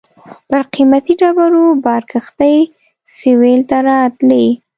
پر 0.47 0.61
قیمتي 0.73 1.13
ډبرو 1.21 1.65
بار 1.83 2.03
کښتۍ 2.11 2.57
سېویل 3.17 3.61
ته 3.69 3.77
راتلې. 3.89 4.47